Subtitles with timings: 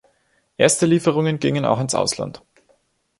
[0.57, 2.41] Erste Lieferungen gingen auch ins Ausland.